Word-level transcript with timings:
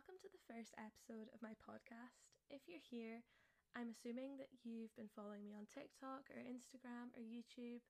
welcome 0.00 0.16
to 0.16 0.32
the 0.32 0.48
first 0.48 0.72
episode 0.80 1.28
of 1.36 1.44
my 1.44 1.52
podcast. 1.60 2.24
If 2.48 2.64
you're 2.64 2.80
here, 2.80 3.20
I'm 3.76 3.92
assuming 3.92 4.40
that 4.40 4.48
you've 4.64 4.96
been 4.96 5.12
following 5.12 5.44
me 5.44 5.52
on 5.52 5.68
TikTok 5.68 6.24
or 6.32 6.40
Instagram 6.40 7.12
or 7.12 7.20
YouTube, 7.20 7.84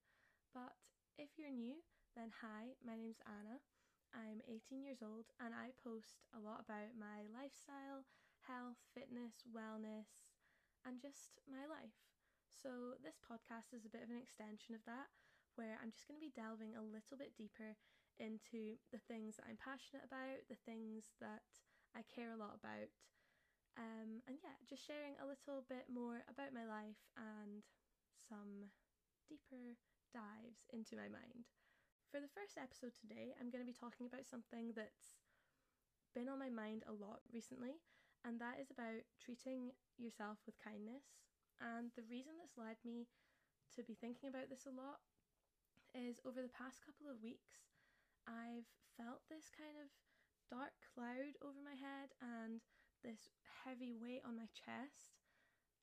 but 0.51 0.75
if 1.23 1.39
you're 1.39 1.55
new, 1.55 1.79
then 2.19 2.35
hi, 2.43 2.75
my 2.83 2.99
name's 2.99 3.23
Anna. 3.23 3.63
I'm 4.11 4.43
18 4.43 4.83
years 4.83 5.07
old 5.07 5.31
and 5.39 5.55
I 5.55 5.71
post 5.87 6.27
a 6.35 6.43
lot 6.43 6.67
about 6.67 6.99
my 6.99 7.31
lifestyle, 7.31 8.03
health, 8.43 8.83
fitness, 8.91 9.47
wellness, 9.47 10.11
and 10.83 10.99
just 10.99 11.39
my 11.47 11.63
life. 11.71 11.95
So, 12.51 12.99
this 13.07 13.23
podcast 13.23 13.71
is 13.71 13.87
a 13.87 13.93
bit 13.95 14.03
of 14.03 14.11
an 14.11 14.19
extension 14.19 14.75
of 14.75 14.83
that, 14.91 15.15
where 15.55 15.79
I'm 15.79 15.95
just 15.95 16.11
going 16.11 16.19
to 16.19 16.27
be 16.27 16.35
delving 16.35 16.75
a 16.75 16.83
little 16.83 17.15
bit 17.15 17.39
deeper 17.39 17.79
into 18.19 18.83
the 18.91 18.99
things 18.99 19.39
that 19.39 19.47
I'm 19.47 19.63
passionate 19.63 20.11
about, 20.11 20.51
the 20.51 20.59
things 20.67 21.15
that 21.23 21.47
I 21.97 22.03
care 22.07 22.31
a 22.33 22.41
lot 22.41 22.59
about, 22.59 22.91
um, 23.79 24.23
and 24.27 24.39
yeah, 24.41 24.57
just 24.69 24.87
sharing 24.87 25.19
a 25.19 25.29
little 25.29 25.65
bit 25.67 25.91
more 25.91 26.23
about 26.31 26.55
my 26.55 26.67
life 26.67 27.01
and 27.17 27.67
some 28.15 28.71
deeper 29.27 29.79
dives 30.15 30.67
into 30.75 30.99
my 30.99 31.11
mind. 31.11 31.47
For 32.11 32.19
the 32.19 32.31
first 32.31 32.59
episode 32.59 32.95
today, 32.99 33.31
I'm 33.39 33.51
going 33.55 33.63
to 33.63 33.69
be 33.69 33.77
talking 33.77 34.11
about 34.11 34.27
something 34.27 34.75
that's 34.75 35.23
been 36.15 36.27
on 36.27 36.43
my 36.43 36.51
mind 36.51 36.83
a 36.91 36.95
lot 36.95 37.23
recently, 37.31 37.79
and 38.27 38.43
that 38.43 38.59
is 38.59 38.71
about 38.75 39.07
treating 39.23 39.71
yourself 39.95 40.43
with 40.43 40.59
kindness. 40.59 41.15
And 41.63 41.95
the 41.95 42.07
reason 42.11 42.35
that's 42.41 42.59
led 42.59 42.83
me 42.83 43.07
to 43.77 43.87
be 43.87 43.95
thinking 43.95 44.27
about 44.27 44.51
this 44.51 44.67
a 44.67 44.75
lot 44.75 44.99
is 45.95 46.19
over 46.27 46.43
the 46.43 46.51
past 46.51 46.83
couple 46.83 47.07
of 47.07 47.23
weeks, 47.23 47.63
I've 48.27 48.67
felt 48.99 49.23
this 49.31 49.51
kind 49.55 49.79
of 49.79 49.91
dark 50.51 50.75
cloud 50.83 51.39
over 51.47 51.63
my 51.63 51.79
head 51.79 52.11
and 52.19 52.59
this 53.07 53.31
heavy 53.63 53.95
weight 53.95 54.27
on 54.27 54.35
my 54.35 54.51
chest. 54.51 55.15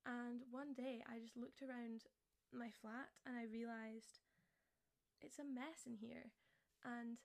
And 0.03 0.43
one 0.51 0.75
day 0.75 0.99
I 1.07 1.23
just 1.23 1.39
looked 1.39 1.63
around 1.63 2.03
my 2.51 2.71
flat 2.83 3.15
and 3.23 3.39
I 3.39 3.47
realised 3.47 4.19
it's 5.23 5.39
a 5.39 5.47
mess 5.47 5.87
in 5.87 5.95
here. 5.95 6.35
And 6.83 7.17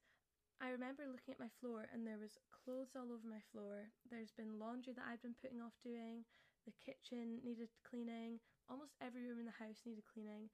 I 0.62 0.70
remember 0.70 1.10
looking 1.10 1.34
at 1.34 1.42
my 1.42 1.50
floor 1.58 1.90
and 1.90 2.06
there 2.06 2.22
was 2.22 2.38
clothes 2.54 2.94
all 2.94 3.10
over 3.10 3.26
my 3.26 3.42
floor. 3.50 3.90
There's 4.06 4.30
been 4.30 4.62
laundry 4.62 4.94
that 4.94 5.06
I've 5.06 5.22
been 5.22 5.38
putting 5.38 5.58
off 5.58 5.74
doing. 5.82 6.22
The 6.62 6.78
kitchen 6.78 7.42
needed 7.42 7.74
cleaning. 7.82 8.38
Almost 8.70 8.94
every 9.02 9.26
room 9.26 9.42
in 9.42 9.50
the 9.50 9.58
house 9.58 9.82
needed 9.82 10.06
cleaning. 10.06 10.46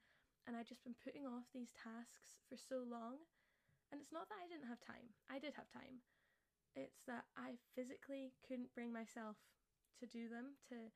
And 0.49 0.57
I'd 0.57 0.69
just 0.69 0.81
been 0.81 0.97
putting 0.97 1.29
off 1.29 1.45
these 1.53 1.69
tasks 1.77 2.41
for 2.49 2.57
so 2.57 2.81
long. 2.81 3.21
And 3.93 4.01
it's 4.01 4.13
not 4.13 4.29
that 4.29 4.41
I 4.41 4.49
didn't 4.49 4.69
have 4.69 4.81
time, 4.81 5.13
I 5.29 5.37
did 5.37 5.53
have 5.57 5.69
time. 5.69 6.05
It's 6.79 7.03
that 7.11 7.27
I 7.35 7.59
physically 7.75 8.31
couldn't 8.47 8.71
bring 8.71 8.95
myself 8.95 9.35
to 9.99 10.07
do 10.07 10.31
them, 10.31 10.55
to 10.71 10.87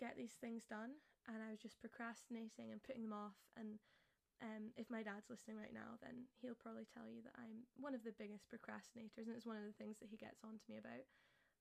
get 0.00 0.16
these 0.16 0.40
things 0.40 0.64
done. 0.64 0.96
And 1.28 1.44
I 1.44 1.52
was 1.52 1.60
just 1.60 1.78
procrastinating 1.84 2.72
and 2.72 2.80
putting 2.80 3.04
them 3.04 3.12
off. 3.12 3.36
And 3.54 3.76
um, 4.40 4.72
if 4.80 4.88
my 4.88 5.04
dad's 5.04 5.28
listening 5.28 5.60
right 5.60 5.76
now, 5.76 6.00
then 6.00 6.24
he'll 6.40 6.56
probably 6.56 6.88
tell 6.88 7.04
you 7.04 7.20
that 7.28 7.36
I'm 7.36 7.68
one 7.76 7.92
of 7.92 8.02
the 8.02 8.16
biggest 8.16 8.48
procrastinators, 8.48 9.28
and 9.28 9.36
it's 9.36 9.44
one 9.44 9.60
of 9.60 9.68
the 9.68 9.76
things 9.76 10.00
that 10.00 10.08
he 10.08 10.16
gets 10.16 10.40
on 10.40 10.56
to 10.56 10.66
me 10.72 10.80
about. 10.80 11.04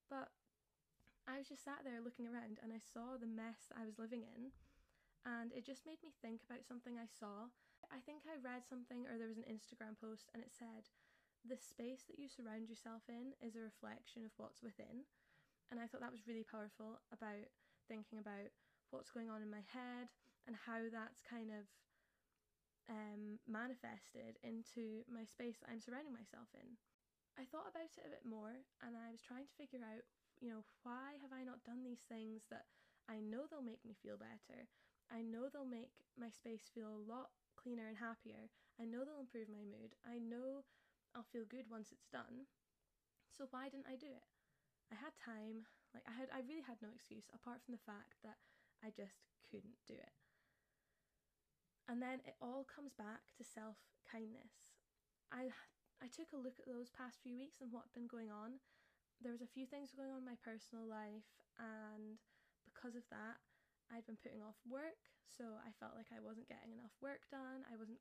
But 0.07 0.31
I 1.29 1.37
was 1.37 1.45
just 1.45 1.61
sat 1.61 1.85
there 1.85 2.01
looking 2.01 2.25
around 2.25 2.57
and 2.65 2.73
I 2.73 2.81
saw 2.81 3.13
the 3.13 3.29
mess 3.29 3.69
that 3.69 3.77
I 3.77 3.85
was 3.85 4.01
living 4.01 4.25
in 4.25 4.49
and 5.21 5.53
it 5.53 5.61
just 5.61 5.85
made 5.85 6.01
me 6.01 6.09
think 6.25 6.41
about 6.41 6.65
something 6.65 6.97
I 6.97 7.05
saw. 7.05 7.53
I 7.93 8.01
think 8.01 8.25
I 8.25 8.41
read 8.41 8.65
something 8.65 9.05
or 9.05 9.21
there 9.21 9.29
was 9.29 9.37
an 9.37 9.45
Instagram 9.45 9.93
post 9.93 10.33
and 10.33 10.41
it 10.41 10.49
said, 10.49 10.89
The 11.47 11.57
space 11.57 12.03
that 12.07 12.19
you 12.19 12.27
surround 12.27 12.67
yourself 12.67 13.07
in 13.07 13.31
is 13.39 13.55
a 13.55 13.63
reflection 13.63 14.27
of 14.27 14.35
what's 14.35 14.61
within. 14.61 15.07
And 15.71 15.79
I 15.79 15.87
thought 15.87 16.01
that 16.01 16.13
was 16.13 16.27
really 16.27 16.43
powerful 16.43 16.99
about 17.13 17.47
thinking 17.87 18.19
about 18.19 18.51
what's 18.91 19.13
going 19.13 19.29
on 19.29 19.41
in 19.41 19.49
my 19.53 19.63
head 19.69 20.09
and 20.49 20.57
how 20.57 20.89
that's 20.89 21.21
kind 21.21 21.53
of 21.53 21.63
um, 22.89 23.37
manifested 23.45 24.41
into 24.41 25.05
my 25.05 25.23
space 25.23 25.61
that 25.61 25.69
I'm 25.69 25.79
surrounding 25.79 26.13
myself 26.13 26.49
in. 26.57 26.75
I 27.37 27.45
thought 27.47 27.69
about 27.69 27.93
it 27.95 28.03
a 28.03 28.11
bit 28.11 28.25
more 28.25 28.65
and 28.81 28.97
I 28.97 29.13
was 29.13 29.21
trying 29.21 29.45
to 29.45 29.55
figure 29.55 29.85
out, 29.85 30.03
you 30.41 30.49
know, 30.49 30.65
why 30.83 31.15
have 31.21 31.31
I 31.31 31.45
not 31.45 31.63
done 31.63 31.85
these 31.85 32.03
things 32.09 32.49
that 32.49 32.67
I 33.07 33.21
know 33.21 33.45
they'll 33.47 33.63
make 33.63 33.85
me 33.85 33.95
feel 33.95 34.17
better? 34.17 34.67
I 35.07 35.21
know 35.21 35.47
they'll 35.47 35.69
make 35.69 35.93
my 36.17 36.33
space 36.33 36.67
feel 36.73 36.89
a 36.89 37.05
lot 37.05 37.31
cleaner 37.55 37.87
and 37.87 37.97
happier. 37.97 38.49
I 38.81 38.89
know 38.89 39.05
they'll 39.05 39.21
improve 39.21 39.47
my 39.47 39.63
mood. 39.63 39.93
I 40.01 40.17
know 40.17 40.65
I'll 41.15 41.27
feel 41.33 41.45
good 41.45 41.69
once 41.69 41.91
it's 41.91 42.09
done. 42.09 42.49
So 43.33 43.47
why 43.49 43.69
didn't 43.69 43.89
I 43.89 43.95
do 43.95 44.09
it? 44.09 44.27
I 44.91 44.95
had 44.97 45.13
time. 45.17 45.69
Like 45.93 46.05
I 46.05 46.13
had 46.13 46.29
I 46.29 46.45
really 46.45 46.65
had 46.65 46.81
no 46.81 46.93
excuse 46.93 47.29
apart 47.33 47.61
from 47.65 47.73
the 47.73 47.85
fact 47.85 48.21
that 48.25 48.37
I 48.81 48.93
just 48.93 49.25
couldn't 49.49 49.79
do 49.89 49.97
it. 49.97 50.13
And 51.89 51.97
then 51.97 52.21
it 52.29 52.37
all 52.37 52.61
comes 52.69 52.93
back 52.93 53.33
to 53.37 53.41
self-kindness. 53.41 54.77
I 55.33 55.49
I 55.99 56.07
took 56.07 56.31
a 56.31 56.39
look 56.39 56.61
at 56.61 56.69
those 56.69 56.93
past 56.93 57.19
few 57.21 57.35
weeks 57.35 57.59
and 57.59 57.73
what'd 57.73 57.93
been 57.93 58.09
going 58.09 58.29
on. 58.29 58.61
There 59.19 59.33
was 59.33 59.43
a 59.43 59.49
few 59.49 59.65
things 59.65 59.91
going 59.91 60.13
on 60.13 60.23
in 60.23 60.29
my 60.29 60.39
personal 60.39 60.85
life 60.87 61.27
and 61.59 62.21
because 62.69 62.95
of 62.95 63.03
that, 63.11 63.41
I'd 63.91 64.05
been 64.07 64.21
putting 64.21 64.39
off 64.39 64.55
work, 64.63 65.09
so 65.27 65.57
I 65.59 65.73
felt 65.81 65.97
like 65.97 66.13
I 66.13 66.21
wasn't 66.21 66.47
getting 66.47 66.71
enough 66.71 66.93
work 67.01 67.25
done. 67.33 67.65
I 67.67 67.75
wasn't 67.75 67.99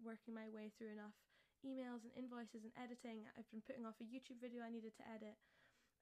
working 0.00 0.32
my 0.32 0.48
way 0.48 0.72
through 0.72 0.94
enough 0.94 1.18
emails 1.64 2.06
and 2.06 2.14
invoices 2.14 2.62
and 2.62 2.74
editing. 2.78 3.26
I've 3.34 3.48
been 3.50 3.64
putting 3.64 3.84
off 3.86 3.98
a 3.98 4.06
YouTube 4.06 4.38
video 4.38 4.62
I 4.62 4.70
needed 4.70 4.94
to 4.98 5.08
edit 5.08 5.38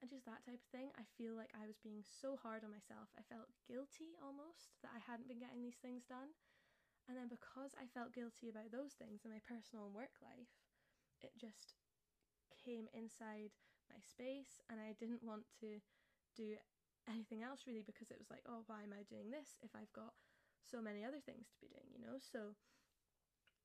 and 0.00 0.12
just 0.12 0.28
that 0.28 0.44
type 0.44 0.61
of 0.61 0.72
thing. 0.72 0.93
I 1.00 1.09
feel 1.17 1.33
like 1.33 1.53
I 1.56 1.65
was 1.65 1.81
being 1.81 2.05
so 2.05 2.37
hard 2.37 2.65
on 2.65 2.75
myself. 2.75 3.09
I 3.17 3.25
felt 3.25 3.49
guilty 3.65 4.16
almost 4.21 4.77
that 4.84 4.93
I 4.93 5.00
hadn't 5.00 5.28
been 5.28 5.41
getting 5.41 5.65
these 5.65 5.81
things 5.81 6.05
done. 6.05 6.37
And 7.09 7.15
then 7.15 7.31
because 7.31 7.72
I 7.78 7.87
felt 7.95 8.12
guilty 8.12 8.50
about 8.50 8.75
those 8.75 8.99
things 8.99 9.22
in 9.22 9.31
my 9.31 9.41
personal 9.47 9.87
and 9.89 9.95
work 9.95 10.19
life, 10.21 10.50
it 11.22 11.33
just 11.39 11.78
came 12.59 12.91
inside 12.93 13.55
my 13.89 14.03
space 14.03 14.59
and 14.66 14.83
I 14.83 14.93
didn't 14.99 15.22
want 15.22 15.47
to 15.62 15.78
do 16.34 16.59
anything 17.06 17.47
else 17.47 17.65
really 17.65 17.87
because 17.87 18.11
it 18.11 18.19
was 18.19 18.28
like, 18.28 18.43
oh, 18.45 18.66
why 18.66 18.83
am 18.83 18.93
I 18.93 19.06
doing 19.06 19.31
this 19.31 19.55
if 19.62 19.71
I've 19.72 19.93
got 19.95 20.12
so 20.66 20.83
many 20.83 21.06
other 21.06 21.22
things 21.22 21.47
to 21.55 21.59
be 21.62 21.71
doing, 21.71 21.89
you 21.95 22.03
know? 22.03 22.19
So 22.19 22.59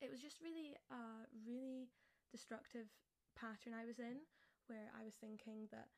it 0.01 0.09
was 0.09 0.19
just 0.19 0.41
really 0.41 0.73
a 0.89 1.29
really 1.45 1.94
destructive 2.34 2.89
pattern 3.38 3.78
I 3.78 3.85
was 3.85 4.01
in 4.01 4.25
where 4.66 4.89
I 4.97 5.06
was 5.06 5.13
thinking 5.22 5.69
that 5.69 5.94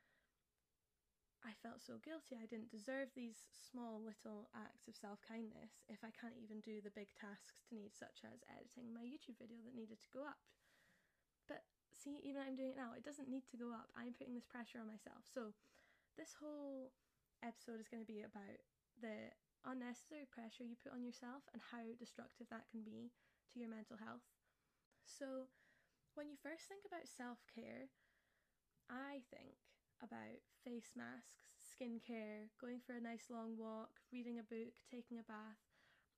I 1.44 1.52
felt 1.60 1.84
so 1.84 2.00
guilty. 2.00 2.40
I 2.40 2.48
didn't 2.48 2.72
deserve 2.72 3.12
these 3.12 3.36
small 3.52 4.00
little 4.00 4.48
acts 4.56 4.88
of 4.88 4.96
self 4.96 5.20
kindness 5.24 5.84
if 5.92 6.00
I 6.04 6.12
can't 6.16 6.40
even 6.40 6.64
do 6.64 6.80
the 6.80 6.96
big 6.96 7.12
tasks 7.16 7.60
to 7.68 7.76
need, 7.76 7.92
such 7.96 8.24
as 8.24 8.44
editing 8.48 8.92
my 8.96 9.04
YouTube 9.04 9.40
video 9.40 9.60
that 9.64 9.76
needed 9.76 10.00
to 10.04 10.14
go 10.16 10.24
up. 10.24 10.40
But 11.48 11.68
see, 11.92 12.24
even 12.24 12.40
I'm 12.40 12.56
doing 12.56 12.76
it 12.76 12.80
now, 12.80 12.96
it 12.96 13.04
doesn't 13.04 13.28
need 13.28 13.44
to 13.52 13.60
go 13.60 13.76
up. 13.76 13.92
I'm 13.92 14.16
putting 14.16 14.36
this 14.36 14.48
pressure 14.48 14.80
on 14.80 14.88
myself. 14.88 15.28
So, 15.28 15.52
this 16.16 16.40
whole 16.40 16.96
episode 17.44 17.84
is 17.84 17.92
going 17.92 18.04
to 18.04 18.08
be 18.08 18.24
about 18.24 18.64
the 19.04 19.36
unnecessary 19.68 20.28
pressure 20.32 20.64
you 20.64 20.80
put 20.80 20.96
on 20.96 21.04
yourself 21.04 21.44
and 21.52 21.60
how 21.60 21.84
destructive 22.00 22.48
that 22.52 22.72
can 22.72 22.88
be 22.88 23.12
to 23.52 23.60
your 23.60 23.70
mental 23.70 23.98
health. 23.98 24.26
So, 25.06 25.50
when 26.16 26.30
you 26.30 26.38
first 26.38 26.68
think 26.68 26.86
about 26.86 27.08
self 27.08 27.40
care, 27.54 27.90
I 28.90 29.24
think 29.32 29.60
about 30.02 30.40
face 30.64 30.94
masks, 30.96 31.48
skincare, 31.64 32.50
going 32.60 32.80
for 32.80 32.94
a 32.96 33.02
nice 33.04 33.30
long 33.30 33.58
walk, 33.58 34.00
reading 34.12 34.40
a 34.40 34.44
book, 34.48 34.76
taking 34.90 35.20
a 35.20 35.24
bath, 35.28 35.60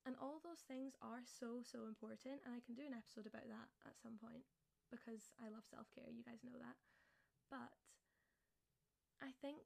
and 0.05 0.15
all 0.21 0.39
those 0.43 0.61
things 0.67 0.95
are 1.01 1.23
so, 1.25 1.61
so 1.63 1.85
important. 1.87 2.41
And 2.45 2.53
I 2.55 2.61
can 2.65 2.75
do 2.75 2.85
an 2.85 2.93
episode 2.97 3.27
about 3.27 3.47
that 3.49 3.69
at 3.87 3.97
some 4.01 4.17
point 4.21 4.45
because 4.91 5.31
I 5.41 5.49
love 5.49 5.65
self 5.65 5.87
care, 5.93 6.09
you 6.11 6.23
guys 6.23 6.43
know 6.45 6.57
that. 6.59 6.77
But 7.49 7.73
I 9.21 9.31
think 9.41 9.57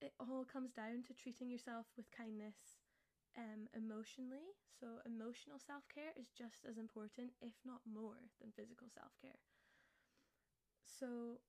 it 0.00 0.12
all 0.18 0.44
comes 0.44 0.72
down 0.72 1.02
to 1.04 1.14
treating 1.14 1.48
yourself 1.50 1.86
with 1.96 2.10
kindness 2.10 2.83
um, 3.38 3.66
emotionally. 3.74 4.54
So, 4.68 5.00
emotional 5.06 5.58
self 5.58 5.86
care 5.90 6.12
is 6.18 6.30
just 6.34 6.66
as 6.66 6.78
important, 6.78 7.34
if 7.40 7.54
not 7.64 7.82
more, 7.86 8.18
than 8.40 8.54
physical 8.54 8.90
self 8.90 9.14
care. 9.20 9.38
So, 10.84 11.40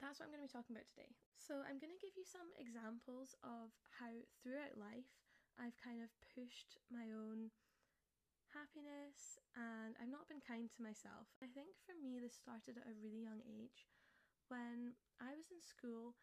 that's 0.00 0.18
what 0.18 0.26
I'm 0.26 0.32
going 0.32 0.42
to 0.42 0.48
be 0.48 0.56
talking 0.56 0.74
about 0.74 0.88
today. 0.88 1.12
So, 1.36 1.62
I'm 1.62 1.78
going 1.78 1.92
to 1.94 2.02
give 2.02 2.16
you 2.16 2.26
some 2.26 2.50
examples 2.58 3.34
of 3.42 3.70
how 4.00 4.10
throughout 4.42 4.78
life 4.80 5.10
I've 5.58 5.76
kind 5.78 6.00
of 6.00 6.10
pushed 6.34 6.80
my 6.88 7.12
own 7.12 7.52
happiness 8.50 9.38
and 9.54 9.94
I've 10.02 10.10
not 10.10 10.26
been 10.26 10.42
kind 10.42 10.66
to 10.66 10.82
myself. 10.82 11.30
I 11.38 11.48
think 11.52 11.78
for 11.86 11.94
me, 11.94 12.18
this 12.18 12.34
started 12.34 12.80
at 12.80 12.90
a 12.90 12.98
really 12.98 13.22
young 13.22 13.44
age 13.46 13.86
when 14.50 14.98
I 15.22 15.38
was 15.38 15.46
in 15.54 15.62
school 15.62 16.18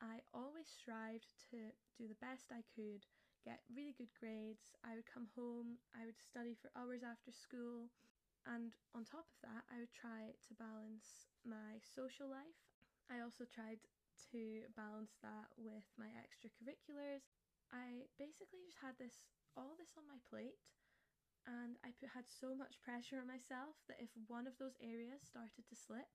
I 0.00 0.24
always 0.32 0.64
strived 0.64 1.28
to 1.52 1.76
do 1.96 2.08
the 2.08 2.16
best 2.24 2.48
I 2.48 2.64
could, 2.72 3.04
get 3.44 3.64
really 3.72 3.94
good 3.96 4.12
grades. 4.16 4.76
I 4.84 4.94
would 4.94 5.08
come 5.08 5.28
home, 5.36 5.80
I 5.96 6.04
would 6.04 6.20
study 6.20 6.56
for 6.56 6.72
hours 6.76 7.02
after 7.02 7.32
school, 7.32 7.90
and 8.48 8.72
on 8.96 9.04
top 9.04 9.28
of 9.28 9.38
that, 9.44 9.64
I 9.68 9.80
would 9.80 9.92
try 9.92 10.32
to 10.32 10.52
balance 10.56 11.28
my 11.44 11.80
social 11.80 12.28
life. 12.28 12.56
I 13.12 13.20
also 13.20 13.44
tried 13.44 13.82
to 14.32 14.68
balance 14.76 15.16
that 15.24 15.50
with 15.56 15.84
my 15.96 16.08
extracurriculars. 16.20 17.26
I 17.72 18.08
basically 18.18 18.62
just 18.66 18.80
had 18.82 18.98
this 18.98 19.30
all 19.58 19.74
this 19.78 19.98
on 19.98 20.06
my 20.06 20.20
plate 20.30 20.58
and 21.48 21.80
I 21.80 21.90
put, 21.96 22.12
had 22.12 22.28
so 22.28 22.52
much 22.52 22.80
pressure 22.84 23.18
on 23.18 23.30
myself 23.30 23.80
that 23.88 24.02
if 24.02 24.12
one 24.28 24.46
of 24.46 24.58
those 24.60 24.76
areas 24.82 25.24
started 25.24 25.64
to 25.66 25.74
slip, 25.74 26.08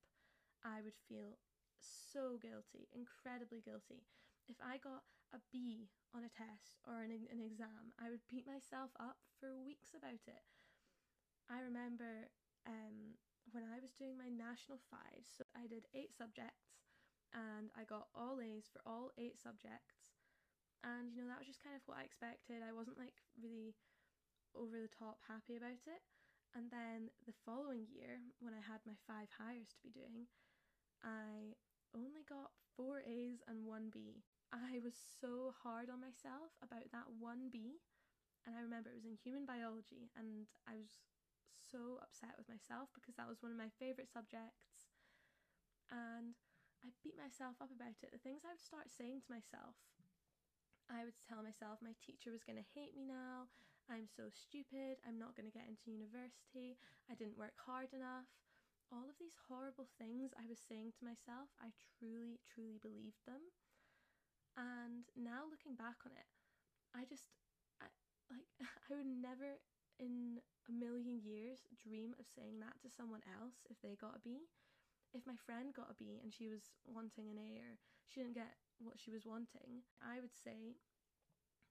I 0.62 0.80
would 0.80 0.96
feel 1.08 1.36
so 1.78 2.38
guilty, 2.38 2.88
incredibly 2.94 3.60
guilty. 3.60 4.06
If 4.46 4.56
I 4.62 4.78
got 4.78 5.02
a 5.34 5.40
B 5.50 5.90
on 6.14 6.22
a 6.22 6.32
test 6.32 6.78
or 6.86 7.02
an, 7.02 7.10
an 7.10 7.42
exam, 7.42 7.94
I 7.98 8.10
would 8.10 8.24
beat 8.30 8.46
myself 8.46 8.90
up 8.98 9.18
for 9.38 9.56
weeks 9.56 9.94
about 9.96 10.22
it. 10.26 10.44
I 11.50 11.62
remember 11.62 12.30
um, 12.66 13.18
when 13.54 13.62
I 13.62 13.78
was 13.78 13.94
doing 13.94 14.18
my 14.18 14.30
national 14.30 14.82
fives, 14.90 15.30
so 15.30 15.46
I 15.54 15.70
did 15.70 15.86
eight 15.94 16.14
subjects 16.14 16.82
and 17.34 17.70
I 17.74 17.84
got 17.84 18.10
all 18.14 18.38
A's 18.42 18.70
for 18.70 18.82
all 18.86 19.12
eight 19.18 19.38
subjects. 19.38 20.14
And 20.82 21.10
you 21.10 21.22
know, 21.22 21.28
that 21.30 21.42
was 21.42 21.50
just 21.50 21.62
kind 21.62 21.74
of 21.74 21.82
what 21.86 21.98
I 21.98 22.06
expected. 22.06 22.62
I 22.62 22.74
wasn't 22.74 22.98
like 22.98 23.18
really 23.38 23.74
over 24.54 24.78
the 24.78 24.92
top 24.92 25.20
happy 25.26 25.58
about 25.58 25.82
it. 25.84 26.02
And 26.54 26.72
then 26.72 27.12
the 27.28 27.36
following 27.44 27.84
year, 27.90 28.22
when 28.40 28.56
I 28.56 28.62
had 28.64 28.80
my 28.86 28.96
five 29.04 29.28
Highers 29.36 29.68
to 29.76 29.82
be 29.84 29.92
doing, 29.92 30.30
I 31.04 31.52
only 31.92 32.24
got 32.24 32.56
four 32.76 33.04
A's 33.04 33.44
and 33.44 33.66
one 33.66 33.92
B. 33.92 34.24
I 34.52 34.78
was 34.82 34.94
so 34.94 35.52
hard 35.62 35.90
on 35.90 36.00
myself 36.00 36.54
about 36.62 36.90
that 36.92 37.08
one 37.18 37.50
B. 37.50 37.82
And 38.46 38.54
I 38.54 38.62
remember 38.62 38.94
it 38.94 38.98
was 39.02 39.10
in 39.10 39.18
human 39.18 39.42
biology, 39.42 40.06
and 40.14 40.46
I 40.70 40.78
was 40.78 41.02
so 41.66 41.98
upset 41.98 42.38
with 42.38 42.46
myself 42.46 42.94
because 42.94 43.18
that 43.18 43.26
was 43.26 43.42
one 43.42 43.50
of 43.50 43.58
my 43.58 43.74
favourite 43.74 44.06
subjects. 44.06 44.86
And 45.90 46.38
I 46.86 46.94
beat 47.02 47.18
myself 47.18 47.58
up 47.58 47.74
about 47.74 47.98
it. 48.06 48.14
The 48.14 48.22
things 48.22 48.46
I 48.46 48.54
would 48.54 48.62
start 48.62 48.86
saying 48.86 49.26
to 49.26 49.34
myself, 49.34 49.74
I 50.86 51.02
would 51.02 51.18
tell 51.26 51.42
myself 51.42 51.82
my 51.82 51.98
teacher 51.98 52.30
was 52.30 52.46
going 52.46 52.62
to 52.62 52.72
hate 52.78 52.94
me 52.94 53.02
now. 53.02 53.50
I'm 53.90 54.06
so 54.06 54.30
stupid. 54.30 55.02
I'm 55.02 55.18
not 55.18 55.34
going 55.34 55.50
to 55.50 55.54
get 55.54 55.66
into 55.66 55.90
university. 55.90 56.78
I 57.10 57.18
didn't 57.18 57.38
work 57.38 57.58
hard 57.58 57.90
enough. 57.90 58.30
All 58.94 59.10
of 59.10 59.18
these 59.18 59.34
horrible 59.50 59.90
things 59.98 60.30
I 60.38 60.46
was 60.46 60.62
saying 60.62 60.94
to 60.94 61.06
myself, 61.06 61.50
I 61.58 61.74
truly, 61.98 62.38
truly 62.46 62.78
believed 62.78 63.26
them. 63.26 63.42
And 64.56 65.04
now 65.16 65.44
looking 65.48 65.76
back 65.76 66.00
on 66.04 66.12
it, 66.16 66.28
I 66.96 67.04
just, 67.04 67.28
I, 67.80 67.92
like, 68.32 68.48
I 68.88 68.88
would 68.96 69.06
never 69.06 69.60
in 70.00 70.40
a 70.68 70.72
million 70.72 71.20
years 71.24 71.64
dream 71.76 72.12
of 72.20 72.26
saying 72.28 72.60
that 72.60 72.76
to 72.84 72.92
someone 72.92 73.24
else 73.40 73.64
if 73.70 73.80
they 73.80 73.96
got 73.96 74.16
a 74.16 74.20
B 74.20 74.44
if 75.16 75.24
my 75.24 75.36
friend 75.38 75.72
got 75.72 75.88
a 75.88 75.96
B 75.96 76.20
and 76.20 76.28
she 76.32 76.48
was 76.48 76.76
wanting 76.84 77.32
an 77.32 77.40
A 77.40 77.64
or 77.64 77.80
she 78.04 78.20
didn't 78.20 78.36
get 78.36 78.60
what 78.76 79.00
she 79.00 79.08
was 79.10 79.24
wanting, 79.24 79.88
I 80.04 80.20
would 80.20 80.36
say, 80.36 80.76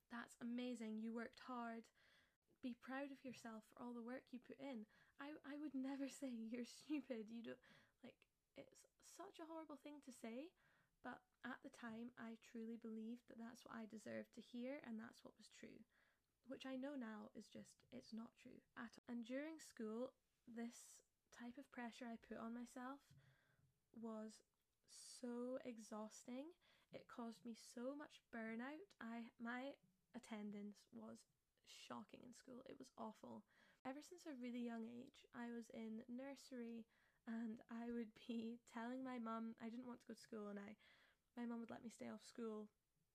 That's 0.09 0.37
amazing, 0.41 1.01
you 1.01 1.13
worked 1.13 1.45
hard. 1.45 1.85
Be 2.63 2.73
proud 2.73 3.13
of 3.13 3.21
yourself 3.21 3.61
for 3.69 3.85
all 3.85 3.93
the 3.93 4.01
work 4.05 4.33
you 4.33 4.41
put 4.41 4.57
in. 4.57 4.89
I, 5.21 5.37
I 5.45 5.61
would 5.61 5.77
never 5.77 6.09
say 6.09 6.33
you're 6.33 6.65
stupid. 6.65 7.29
You 7.29 7.45
don't 7.45 7.61
like 8.01 8.17
it's 8.57 8.81
such 9.13 9.37
a 9.37 9.49
horrible 9.49 9.77
thing 9.77 10.01
to 10.05 10.13
say, 10.13 10.49
but 11.03 11.21
at 11.45 11.61
time 11.85 12.09
I 12.17 12.33
truly 12.41 12.81
believed 12.81 13.29
that 13.29 13.37
that's 13.37 13.61
what 13.61 13.77
I 13.77 13.85
deserved 13.85 14.33
to 14.33 14.41
hear 14.41 14.81
and 14.89 14.97
that's 14.97 15.21
what 15.21 15.37
was 15.37 15.53
true. 15.53 15.85
Which 16.49 16.65
I 16.65 16.77
know 16.77 16.97
now 16.97 17.29
is 17.37 17.45
just 17.49 17.85
it's 17.93 18.13
not 18.13 18.33
true 18.41 18.57
at 18.77 18.89
all. 18.97 19.05
And 19.09 19.25
during 19.25 19.61
school, 19.61 20.13
this 20.49 20.89
type 21.33 21.57
of 21.61 21.69
pressure 21.69 22.09
I 22.09 22.17
put 22.25 22.41
on 22.41 22.57
myself 22.57 23.01
was 23.97 24.33
so 24.89 25.61
exhausting. 25.65 26.53
It 26.93 27.09
caused 27.09 27.45
me 27.45 27.53
so 27.53 27.93
much 27.93 28.21
burnout. 28.33 28.85
I 29.01 29.29
my 29.37 29.73
attendance 30.17 30.85
was 30.93 31.21
shocking 31.65 32.21
in 32.25 32.33
school. 32.33 32.65
It 32.65 32.77
was 32.77 32.93
awful. 32.97 33.45
Ever 33.85 34.01
since 34.01 34.25
a 34.25 34.37
really 34.41 34.65
young 34.65 34.89
age, 34.89 35.21
I 35.37 35.53
was 35.53 35.69
in 35.73 36.01
nursery 36.09 36.85
and 37.29 37.61
I 37.69 37.89
would 37.93 38.09
be 38.25 38.61
telling 38.73 39.05
my 39.05 39.17
mum 39.17 39.53
I 39.61 39.69
didn't 39.69 39.85
want 39.85 40.01
to 40.01 40.09
go 40.09 40.13
to 40.13 40.25
school 40.25 40.49
and 40.49 40.57
I 40.61 40.77
my 41.35 41.45
mum 41.45 41.59
would 41.59 41.71
let 41.71 41.83
me 41.83 41.91
stay 41.91 42.07
off 42.09 42.23
school. 42.23 42.71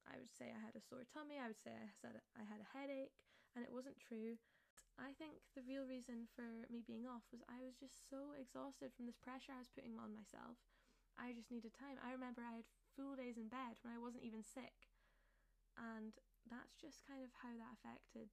I 0.09 0.17
would 0.17 0.33
say 0.33 0.49
I 0.49 0.61
had 0.61 0.77
a 0.77 0.83
sore 0.85 1.05
tummy, 1.05 1.37
I 1.37 1.49
would 1.49 1.61
say 1.61 1.77
I 1.77 1.93
said 2.01 2.21
I 2.37 2.45
had 2.45 2.61
a 2.61 2.73
headache 2.73 3.17
and 3.53 3.65
it 3.65 3.73
wasn't 3.75 4.01
true. 4.01 4.41
I 5.01 5.17
think 5.17 5.41
the 5.57 5.65
real 5.65 5.89
reason 5.89 6.29
for 6.37 6.69
me 6.69 6.85
being 6.85 7.09
off 7.09 7.25
was 7.33 7.41
I 7.49 7.65
was 7.65 7.77
just 7.79 8.09
so 8.13 8.37
exhausted 8.37 8.93
from 8.93 9.09
this 9.09 9.21
pressure 9.21 9.57
I 9.57 9.63
was 9.65 9.73
putting 9.73 9.97
on 9.97 10.13
myself. 10.13 10.61
I 11.17 11.33
just 11.33 11.53
needed 11.53 11.73
time. 11.73 12.01
I 12.01 12.13
remember 12.13 12.45
I 12.45 12.61
had 12.61 12.69
full 12.97 13.17
days 13.17 13.41
in 13.41 13.49
bed 13.49 13.81
when 13.81 13.93
I 13.93 14.01
wasn't 14.01 14.25
even 14.29 14.45
sick. 14.45 14.93
And 15.77 16.13
that's 16.49 16.77
just 16.77 17.05
kind 17.09 17.25
of 17.25 17.33
how 17.41 17.53
that 17.57 17.77
affected 17.81 18.29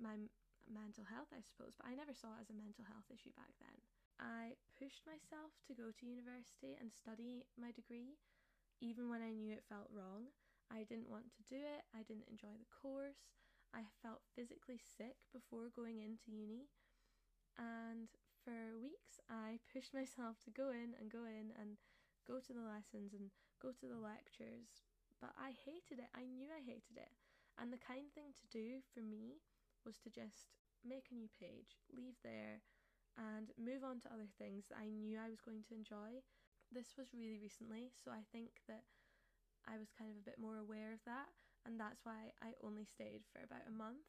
my 0.00 0.16
mental 0.64 1.04
health, 1.04 1.28
I 1.32 1.44
suppose. 1.44 1.76
But 1.76 1.88
I 1.88 1.96
never 1.96 2.16
saw 2.16 2.36
it 2.36 2.44
as 2.46 2.52
a 2.52 2.56
mental 2.56 2.88
health 2.88 3.08
issue 3.12 3.32
back 3.36 3.52
then. 3.60 3.76
I 4.16 4.56
pushed 4.80 5.04
myself 5.04 5.52
to 5.68 5.76
go 5.76 5.92
to 5.92 6.08
university 6.08 6.72
and 6.80 6.88
study 6.88 7.44
my 7.60 7.68
degree, 7.72 8.16
even 8.80 9.08
when 9.08 9.22
I 9.22 9.32
knew 9.32 9.52
it 9.52 9.68
felt 9.68 9.90
wrong. 9.92 10.32
I 10.70 10.82
didn't 10.82 11.10
want 11.10 11.30
to 11.30 11.46
do 11.46 11.62
it, 11.62 11.86
I 11.94 12.02
didn't 12.02 12.28
enjoy 12.30 12.58
the 12.58 12.74
course. 12.74 13.30
I 13.74 13.86
felt 14.02 14.26
physically 14.34 14.80
sick 14.80 15.16
before 15.30 15.70
going 15.74 16.00
into 16.00 16.32
uni, 16.32 16.66
and 17.58 18.08
for 18.42 18.78
weeks 18.80 19.20
I 19.30 19.58
pushed 19.72 19.94
myself 19.94 20.38
to 20.44 20.50
go 20.50 20.70
in 20.70 20.94
and 20.98 21.10
go 21.12 21.26
in 21.26 21.54
and 21.54 21.78
go 22.26 22.42
to 22.42 22.52
the 22.52 22.66
lessons 22.66 23.14
and 23.14 23.30
go 23.62 23.70
to 23.70 23.86
the 23.86 23.98
lectures, 23.98 24.82
but 25.20 25.32
I 25.38 25.54
hated 25.54 26.02
it. 26.02 26.10
I 26.12 26.26
knew 26.26 26.50
I 26.50 26.62
hated 26.62 26.98
it. 26.98 27.14
And 27.56 27.72
the 27.72 27.80
kind 27.80 28.12
thing 28.12 28.36
to 28.36 28.44
do 28.52 28.84
for 28.92 29.00
me 29.00 29.40
was 29.86 29.96
to 30.04 30.10
just 30.10 30.52
make 30.84 31.08
a 31.10 31.18
new 31.18 31.30
page, 31.40 31.80
leave 31.94 32.18
there, 32.22 32.60
and 33.16 33.48
move 33.56 33.80
on 33.80 33.98
to 34.04 34.12
other 34.12 34.28
things 34.36 34.68
that 34.68 34.76
I 34.76 34.92
knew 34.92 35.16
I 35.16 35.32
was 35.32 35.40
going 35.40 35.64
to 35.68 35.74
enjoy. 35.78 36.20
This 36.72 36.94
was 36.98 37.14
really 37.14 37.38
recently, 37.38 37.90
so 37.94 38.10
I 38.10 38.26
think 38.32 38.62
that 38.68 38.84
I 39.66 39.78
was 39.78 39.90
kind 39.90 40.10
of 40.10 40.16
a 40.18 40.28
bit 40.28 40.38
more 40.38 40.58
aware 40.58 40.92
of 40.92 41.02
that 41.06 41.30
and 41.66 41.74
that's 41.82 42.06
why 42.06 42.30
I 42.38 42.54
only 42.62 42.86
stayed 42.86 43.26
for 43.26 43.42
about 43.42 43.66
a 43.66 43.74
month. 43.74 44.06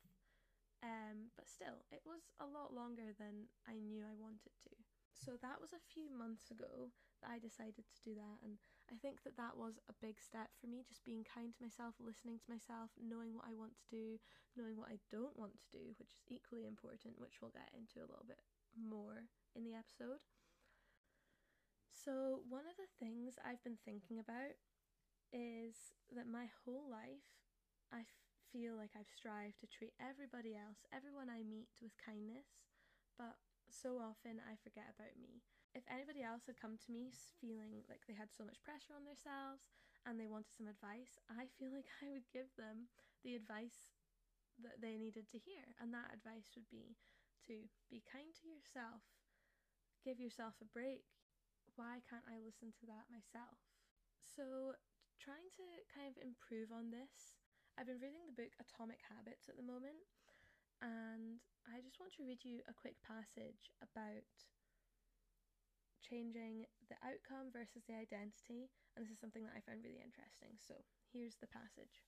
Um, 0.86 1.33
but 1.33 1.50
still, 1.50 1.81
it 1.89 2.06
was 2.06 2.30
a 2.38 2.45
lot 2.45 2.69
longer 2.69 3.09
than 3.18 3.50
I 3.65 3.81
knew 3.81 4.06
I 4.06 4.13
wanted 4.13 4.54
to. 4.69 4.74
So 5.18 5.33
that 5.42 5.57
was 5.57 5.73
a 5.73 5.81
few 5.90 6.14
months 6.14 6.54
ago 6.54 6.94
that 7.26 7.33
I 7.33 7.42
decided 7.42 7.90
to 7.90 8.06
do 8.06 8.14
that, 8.14 8.37
and 8.45 8.61
I 8.94 9.02
think 9.02 9.26
that 9.26 9.33
that 9.42 9.57
was 9.57 9.81
a 9.90 9.97
big 9.97 10.21
step 10.21 10.54
for 10.61 10.69
me. 10.69 10.85
Just 10.85 11.02
being 11.02 11.26
kind 11.26 11.49
to 11.49 11.66
myself, 11.66 11.97
listening 11.97 12.37
to 12.37 12.54
myself, 12.54 12.94
knowing 13.02 13.33
what 13.33 13.49
I 13.49 13.57
want 13.57 13.73
to 13.73 13.90
do, 13.90 14.21
knowing 14.54 14.78
what 14.78 14.94
I 14.94 15.02
don't 15.09 15.33
want 15.33 15.57
to 15.57 15.73
do, 15.73 15.97
which 15.97 16.14
is 16.14 16.21
equally 16.30 16.69
important, 16.69 17.18
which 17.18 17.42
we'll 17.42 17.57
get 17.57 17.73
into 17.73 18.06
a 18.06 18.09
little 18.09 18.30
bit 18.30 18.45
more 18.78 19.26
in 19.57 19.66
the 19.66 19.73
episode. 19.73 20.21
So, 22.04 22.45
one 22.47 22.69
of 22.69 22.77
the 22.77 22.89
things 23.01 23.42
I've 23.42 23.63
been 23.66 23.81
thinking 23.83 24.19
about 24.21 24.56
is 25.33 25.97
that 26.13 26.30
my 26.30 26.47
whole 26.63 26.87
life 26.87 27.27
I 27.92 28.06
feel 28.51 28.75
like 28.77 28.94
I've 28.95 29.11
strived 29.11 29.59
to 29.63 29.68
treat 29.68 29.95
everybody 29.99 30.56
else, 30.56 30.83
everyone 30.94 31.31
I 31.31 31.44
meet, 31.44 31.71
with 31.81 31.95
kindness, 31.99 32.47
but 33.18 33.39
so 33.68 33.99
often 33.99 34.39
I 34.44 34.56
forget 34.61 34.92
about 34.92 35.16
me. 35.19 35.44
If 35.75 35.83
anybody 35.87 36.23
else 36.23 36.47
had 36.47 36.59
come 36.59 36.80
to 36.80 36.89
me 36.94 37.11
feeling 37.39 37.83
like 37.92 38.04
they 38.07 38.16
had 38.16 38.31
so 38.31 38.44
much 38.47 38.63
pressure 38.63 38.95
on 38.95 39.04
themselves 39.07 39.68
and 40.07 40.16
they 40.19 40.30
wanted 40.31 40.51
some 40.56 40.68
advice, 40.71 41.19
I 41.27 41.51
feel 41.59 41.71
like 41.77 41.87
I 42.04 42.11
would 42.11 42.27
give 42.31 42.51
them 42.56 42.92
the 43.23 43.35
advice 43.35 43.95
that 44.63 44.80
they 44.81 44.97
needed 44.97 45.27
to 45.31 45.39
hear. 45.39 45.75
And 45.80 45.92
that 45.94 46.13
advice 46.16 46.51
would 46.56 46.68
be 46.71 46.95
to 47.47 47.68
be 47.92 48.04
kind 48.07 48.31
to 48.42 48.45
yourself, 48.47 49.04
give 50.04 50.19
yourself 50.19 50.56
a 50.61 50.68
break. 50.71 51.06
Why 51.77 52.01
can't 52.09 52.25
I 52.25 52.41
listen 52.41 52.73
to 52.73 52.89
that 52.89 53.05
myself? 53.13 53.61
So, 54.17 54.73
trying 55.21 55.45
to 55.61 55.65
kind 55.93 56.09
of 56.09 56.17
improve 56.17 56.73
on 56.73 56.89
this 56.89 57.37
I've 57.77 57.85
been 57.85 58.01
reading 58.01 58.25
the 58.25 58.33
book 58.33 58.57
Atomic 58.57 58.97
Habits 59.05 59.45
at 59.45 59.53
the 59.53 59.61
moment, 59.61 60.01
and 60.81 61.37
I 61.69 61.77
just 61.85 62.01
want 62.01 62.09
to 62.17 62.25
read 62.25 62.41
you 62.41 62.65
a 62.65 62.73
quick 62.73 62.97
passage 63.05 63.69
about 63.85 64.25
changing 66.01 66.65
the 66.89 66.97
outcome 67.05 67.53
versus 67.53 67.85
the 67.85 67.93
identity, 67.93 68.73
and 68.97 69.05
this 69.05 69.13
is 69.13 69.21
something 69.21 69.45
that 69.45 69.53
I 69.53 69.61
found 69.61 69.85
really 69.85 70.01
interesting. 70.01 70.57
So, 70.57 70.81
here's 71.13 71.37
the 71.37 71.53
passage 71.53 72.01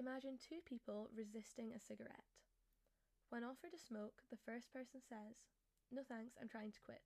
Imagine 0.00 0.40
two 0.40 0.64
people 0.64 1.12
resisting 1.12 1.76
a 1.76 1.84
cigarette. 1.84 2.32
When 3.28 3.44
offered 3.44 3.76
a 3.76 3.84
smoke, 3.84 4.24
the 4.32 4.40
first 4.40 4.72
person 4.72 5.04
says, 5.04 5.44
No 5.92 6.00
thanks, 6.08 6.40
I'm 6.40 6.48
trying 6.48 6.72
to 6.72 6.80
quit. 6.80 7.04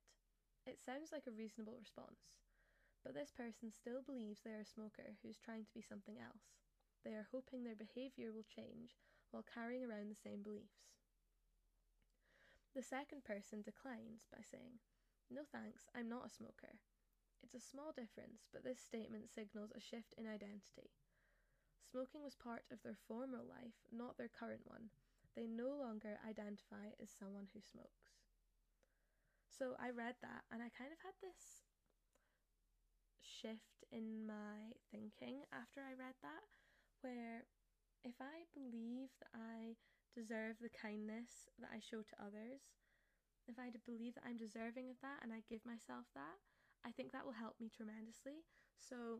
It 0.69 0.77
sounds 0.77 1.09
like 1.09 1.25
a 1.25 1.33
reasonable 1.33 1.73
response, 1.81 2.29
but 3.01 3.17
this 3.17 3.33
person 3.33 3.73
still 3.73 4.05
believes 4.05 4.45
they 4.45 4.53
are 4.53 4.61
a 4.61 4.69
smoker 4.69 5.17
who's 5.25 5.41
trying 5.41 5.65
to 5.65 5.73
be 5.73 5.81
something 5.81 6.21
else. 6.21 6.53
They 7.01 7.17
are 7.17 7.25
hoping 7.33 7.65
their 7.65 7.73
behaviour 7.73 8.29
will 8.29 8.45
change 8.45 8.93
while 9.33 9.41
carrying 9.41 9.81
around 9.81 10.13
the 10.13 10.21
same 10.21 10.45
beliefs. 10.45 10.85
The 12.77 12.85
second 12.85 13.25
person 13.25 13.65
declines 13.65 14.29
by 14.29 14.45
saying, 14.45 14.77
No 15.33 15.41
thanks, 15.41 15.89
I'm 15.97 16.05
not 16.05 16.29
a 16.29 16.37
smoker. 16.37 16.77
It's 17.41 17.57
a 17.57 17.65
small 17.65 17.89
difference, 17.89 18.45
but 18.53 18.61
this 18.61 18.77
statement 18.77 19.33
signals 19.33 19.73
a 19.73 19.81
shift 19.81 20.13
in 20.21 20.29
identity. 20.29 20.93
Smoking 21.81 22.21
was 22.21 22.37
part 22.37 22.69
of 22.69 22.85
their 22.85 23.01
former 23.09 23.41
life, 23.41 23.81
not 23.89 24.21
their 24.21 24.29
current 24.29 24.69
one. 24.69 24.93
They 25.33 25.49
no 25.49 25.73
longer 25.73 26.21
identify 26.21 26.93
as 27.01 27.09
someone 27.09 27.49
who 27.57 27.61
smokes. 27.65 28.08
So 29.59 29.75
I 29.75 29.91
read 29.91 30.15
that 30.23 30.47
and 30.55 30.63
I 30.63 30.71
kind 30.71 30.87
of 30.87 31.03
had 31.03 31.19
this 31.19 31.67
shift 33.19 33.83
in 33.91 34.23
my 34.23 34.71
thinking 34.87 35.43
after 35.51 35.83
I 35.83 35.99
read 35.99 36.15
that, 36.23 36.47
where 37.03 37.43
if 38.07 38.15
I 38.23 38.47
believe 38.55 39.11
that 39.19 39.35
I 39.35 39.75
deserve 40.15 40.63
the 40.63 40.71
kindness 40.71 41.51
that 41.59 41.75
I 41.75 41.83
show 41.83 42.07
to 42.07 42.23
others, 42.23 42.71
if 43.51 43.59
I 43.59 43.75
believe 43.83 44.15
that 44.15 44.23
I'm 44.23 44.39
deserving 44.39 44.87
of 44.87 45.03
that 45.03 45.27
and 45.27 45.35
I 45.35 45.43
give 45.43 45.67
myself 45.67 46.07
that, 46.15 46.39
I 46.87 46.95
think 46.95 47.11
that 47.11 47.27
will 47.27 47.35
help 47.35 47.59
me 47.59 47.67
tremendously. 47.67 48.47
So, 48.79 49.19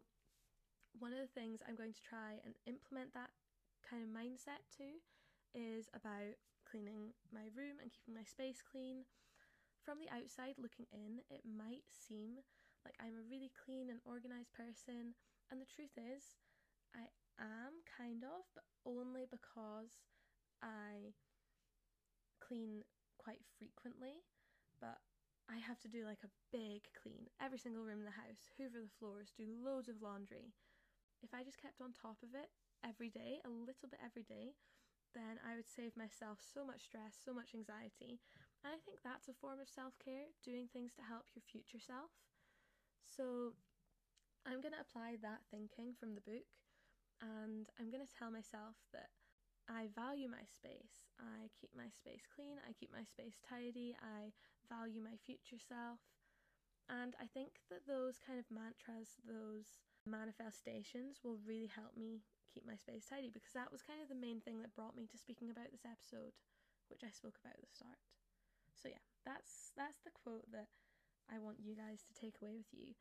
one 0.95 1.11
of 1.11 1.19
the 1.19 1.35
things 1.35 1.59
I'm 1.67 1.75
going 1.75 1.91
to 1.91 2.07
try 2.07 2.39
and 2.47 2.55
implement 2.63 3.11
that 3.11 3.35
kind 3.83 4.07
of 4.07 4.15
mindset 4.15 4.63
to 4.79 5.03
is 5.51 5.91
about 5.91 6.39
cleaning 6.63 7.11
my 7.27 7.51
room 7.51 7.83
and 7.83 7.91
keeping 7.91 8.15
my 8.15 8.23
space 8.23 8.63
clean. 8.63 9.03
From 9.89 10.05
the 10.05 10.13
outside 10.13 10.53
looking 10.61 10.85
in, 10.93 11.25
it 11.33 11.41
might 11.49 11.89
seem 11.89 12.45
like 12.85 12.93
I'm 13.01 13.17
a 13.17 13.25
really 13.25 13.49
clean 13.57 13.89
and 13.89 13.97
organized 14.05 14.53
person, 14.53 15.17
and 15.49 15.57
the 15.57 15.65
truth 15.65 15.97
is, 15.97 16.37
I 16.93 17.09
am 17.41 17.81
kind 17.89 18.21
of, 18.21 18.45
but 18.53 18.69
only 18.85 19.25
because 19.25 20.05
I 20.61 21.17
clean 22.37 22.85
quite 23.17 23.41
frequently, 23.57 24.21
but 24.77 25.01
I 25.49 25.57
have 25.57 25.81
to 25.81 25.89
do 25.89 26.05
like 26.05 26.21
a 26.21 26.37
big 26.53 26.85
clean 26.93 27.25
every 27.41 27.57
single 27.57 27.81
room 27.81 28.05
in 28.05 28.05
the 28.05 28.13
house, 28.13 28.45
hoover 28.61 28.85
the 28.85 28.93
floors, 29.01 29.33
do 29.33 29.49
loads 29.49 29.89
of 29.89 30.05
laundry. 30.05 30.53
If 31.25 31.33
I 31.33 31.41
just 31.41 31.57
kept 31.57 31.81
on 31.81 31.97
top 31.97 32.21
of 32.21 32.37
it 32.37 32.53
every 32.85 33.09
day, 33.09 33.41
a 33.41 33.49
little 33.49 33.89
bit 33.89 34.05
every 34.05 34.21
day, 34.21 34.53
then 35.17 35.41
I 35.41 35.57
would 35.57 35.65
save 35.65 35.97
myself 35.97 36.37
so 36.45 36.61
much 36.61 36.85
stress, 36.85 37.17
so 37.17 37.33
much 37.33 37.57
anxiety. 37.57 38.21
And 38.63 38.75
I 38.75 38.79
think 38.83 38.99
that's 39.01 39.31
a 39.31 39.39
form 39.39 39.63
of 39.63 39.71
self 39.71 39.95
care, 40.03 40.31
doing 40.43 40.67
things 40.67 40.91
to 40.99 41.03
help 41.07 41.31
your 41.31 41.43
future 41.47 41.79
self. 41.79 42.11
So 43.07 43.55
I'm 44.43 44.59
going 44.59 44.75
to 44.75 44.83
apply 44.83 45.19
that 45.23 45.47
thinking 45.51 45.95
from 45.95 46.15
the 46.15 46.23
book 46.23 46.47
and 47.19 47.67
I'm 47.79 47.91
going 47.91 48.03
to 48.03 48.15
tell 48.15 48.31
myself 48.31 48.79
that 48.95 49.11
I 49.67 49.91
value 49.91 50.31
my 50.31 50.43
space. 50.47 51.05
I 51.19 51.51
keep 51.53 51.75
my 51.75 51.91
space 51.91 52.25
clean. 52.25 52.57
I 52.63 52.73
keep 52.73 52.89
my 52.89 53.03
space 53.03 53.37
tidy. 53.43 53.93
I 53.99 54.31
value 54.65 55.03
my 55.03 55.19
future 55.19 55.59
self. 55.59 55.99
And 56.89 57.13
I 57.21 57.29
think 57.29 57.61
that 57.69 57.85
those 57.85 58.17
kind 58.17 58.41
of 58.41 58.49
mantras, 58.49 59.21
those 59.21 59.77
manifestations 60.09 61.21
will 61.21 61.37
really 61.45 61.69
help 61.69 61.93
me 61.93 62.25
keep 62.49 62.65
my 62.65 62.79
space 62.79 63.05
tidy 63.05 63.29
because 63.29 63.53
that 63.53 63.69
was 63.69 63.85
kind 63.85 64.01
of 64.01 64.09
the 64.09 64.17
main 64.17 64.41
thing 64.41 64.57
that 64.65 64.73
brought 64.73 64.97
me 64.97 65.05
to 65.05 65.21
speaking 65.21 65.53
about 65.53 65.69
this 65.69 65.85
episode, 65.85 66.33
which 66.89 67.05
I 67.05 67.13
spoke 67.13 67.37
about 67.37 67.53
at 67.53 67.61
the 67.61 67.69
start. 67.69 68.01
So 68.81 68.87
yeah, 68.87 69.03
that's 69.25 69.75
that's 69.75 69.99
the 70.01 70.15
quote 70.15 70.47
that 70.51 70.71
I 71.27 71.37
want 71.37 71.59
you 71.59 71.75
guys 71.75 72.01
to 72.07 72.13
take 72.15 72.39
away 72.41 72.55
with 72.55 72.71
you. 72.71 72.95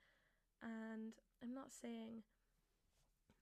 And 0.61 1.15
I'm 1.43 1.55
not 1.55 1.71
saying 1.71 2.27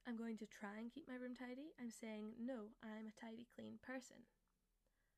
I'm 0.07 0.21
going 0.21 0.37
to 0.39 0.47
try 0.47 0.79
and 0.79 0.93
keep 0.93 1.09
my 1.09 1.17
room 1.17 1.35
tidy. 1.35 1.73
I'm 1.81 1.91
saying 1.91 2.37
no, 2.39 2.77
I'm 2.85 3.09
a 3.09 3.17
tidy 3.17 3.49
clean 3.49 3.81
person. 3.81 4.29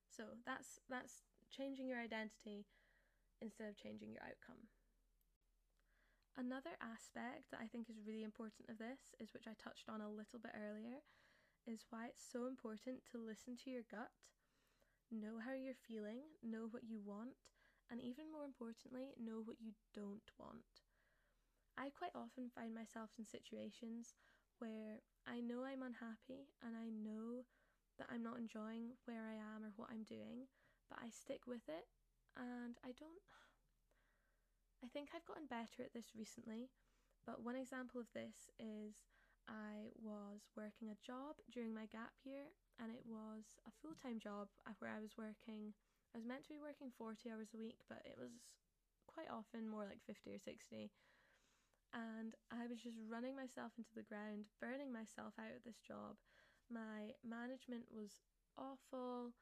So 0.09 0.39
that's 0.47 0.81
that's 0.89 1.27
changing 1.51 1.89
your 1.91 2.01
identity 2.01 2.67
instead 3.43 3.69
of 3.69 3.77
changing 3.77 4.11
your 4.11 4.23
outcome. 4.23 4.71
Another 6.39 6.79
aspect 6.79 7.51
that 7.51 7.59
I 7.59 7.67
think 7.67 7.91
is 7.91 8.07
really 8.07 8.23
important 8.23 8.71
of 8.71 8.79
this 8.79 9.11
is 9.19 9.35
which 9.35 9.51
I 9.51 9.59
touched 9.59 9.91
on 9.91 9.99
a 9.99 10.07
little 10.11 10.39
bit 10.39 10.55
earlier 10.55 11.03
is 11.67 11.83
why 11.91 12.07
it's 12.07 12.23
so 12.23 12.47
important 12.47 13.03
to 13.11 13.19
listen 13.19 13.59
to 13.59 13.71
your 13.71 13.83
gut, 13.91 14.15
know 15.11 15.39
how 15.45 15.53
you're 15.55 15.79
feeling, 15.89 16.21
know 16.43 16.69
what 16.71 16.85
you 16.85 17.01
want, 17.05 17.37
and 17.91 18.01
even 18.01 18.31
more 18.31 18.45
importantly, 18.45 19.15
know 19.17 19.41
what 19.45 19.61
you 19.61 19.73
don't 19.95 20.31
want. 20.39 20.85
I 21.79 21.91
quite 21.95 22.15
often 22.15 22.51
find 22.51 22.75
myself 22.75 23.11
in 23.19 23.25
situations 23.25 24.15
where 24.59 25.01
I 25.27 25.41
know 25.41 25.63
I'm 25.63 25.83
unhappy 25.87 26.51
and 26.61 26.75
I 26.75 26.91
know 26.91 27.47
that 27.99 28.11
I'm 28.11 28.23
not 28.23 28.39
enjoying 28.39 28.99
where 29.07 29.23
I 29.23 29.39
am 29.39 29.63
or 29.65 29.73
what 29.77 29.91
I'm 29.91 30.03
doing, 30.03 30.51
but 30.91 30.99
I 30.99 31.11
stick 31.11 31.47
with 31.47 31.65
it 31.69 31.87
and 32.37 32.77
I 32.83 32.93
don't. 32.99 33.23
I 34.83 34.89
think 34.89 35.11
I've 35.11 35.27
gotten 35.27 35.47
better 35.51 35.83
at 35.83 35.93
this 35.95 36.15
recently, 36.15 36.71
but 37.27 37.43
one 37.43 37.57
example 37.57 38.01
of 38.01 38.11
this 38.15 38.51
is 38.59 39.03
I 39.49 39.91
was 39.99 40.47
working 40.57 40.91
a 40.91 41.03
job 41.03 41.39
during 41.51 41.75
my 41.75 41.87
gap 41.87 42.15
year 42.23 42.55
and 42.81 42.91
it 42.93 43.05
was 43.07 43.59
a 43.67 43.73
full 43.83 43.95
time 43.95 44.19
job 44.19 44.49
where 44.79 44.91
I 44.91 45.01
was 45.01 45.17
working. 45.19 45.75
I 46.15 46.19
was 46.19 46.27
meant 46.27 46.45
to 46.45 46.55
be 46.55 46.61
working 46.63 46.91
40 46.97 47.31
hours 47.31 47.51
a 47.55 47.59
week, 47.61 47.81
but 47.89 48.03
it 48.07 48.17
was 48.19 48.33
quite 49.07 49.31
often 49.31 49.69
more 49.69 49.85
like 49.85 50.01
50 50.07 50.33
or 50.35 50.39
60 50.39 50.91
and 51.95 52.35
I 52.53 52.67
was 52.69 52.81
just 52.81 52.99
running 53.09 53.35
myself 53.37 53.73
into 53.79 53.95
the 53.95 54.03
ground, 54.03 54.45
burning 54.61 54.93
myself 54.93 55.35
out 55.39 55.55
at 55.57 55.65
this 55.65 55.81
job. 55.81 56.17
My 56.71 57.15
management 57.25 57.87
was 57.91 58.21
awful. 58.59 59.33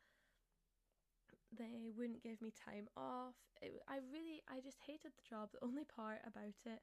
They 1.57 1.90
wouldn't 1.97 2.23
give 2.23 2.40
me 2.43 2.52
time 2.52 2.88
off. 2.97 3.35
It, 3.62 3.73
I 3.88 3.99
really, 4.12 4.43
I 4.49 4.61
just 4.61 4.78
hated 4.87 5.12
the 5.16 5.26
job. 5.28 5.50
The 5.52 5.64
only 5.64 5.85
part 5.85 6.21
about 6.26 6.59
it 6.66 6.83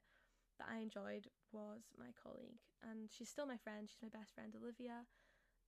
that 0.58 0.68
I 0.70 0.78
enjoyed 0.78 1.28
was 1.52 1.82
my 1.98 2.12
colleague, 2.22 2.60
and 2.82 3.10
she's 3.10 3.28
still 3.28 3.46
my 3.46 3.56
friend. 3.58 3.88
She's 3.88 4.02
my 4.02 4.12
best 4.12 4.34
friend, 4.34 4.54
Olivia, 4.56 5.06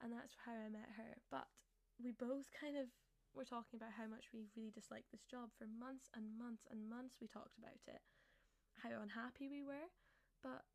and 0.03 0.13
that's 0.13 0.37
how 0.45 0.53
I 0.53 0.69
met 0.69 0.97
her. 0.97 1.21
But 1.31 1.49
we 1.97 2.13
both 2.13 2.53
kind 2.53 2.77
of 2.77 2.93
were 3.35 3.49
talking 3.49 3.77
about 3.77 3.97
how 3.97 4.09
much 4.09 4.33
we 4.33 4.49
really 4.57 4.73
disliked 4.73 5.13
this 5.13 5.25
job 5.29 5.53
for 5.57 5.69
months 5.69 6.09
and 6.17 6.37
months 6.37 6.65
and 6.69 6.89
months. 6.89 7.17
We 7.21 7.29
talked 7.29 7.57
about 7.61 7.81
it 7.89 8.01
how 8.83 8.93
unhappy 9.01 9.49
we 9.49 9.65
were, 9.65 9.89
but 10.43 10.69